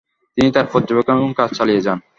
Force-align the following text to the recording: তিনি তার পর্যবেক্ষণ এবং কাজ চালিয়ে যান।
তিনি 0.37 0.49
তার 0.51 0.65
পর্যবেক্ষণ 0.71 1.15
এবং 1.17 1.31
কাজ 1.39 1.49
চালিয়ে 1.57 1.85
যান। 1.85 1.99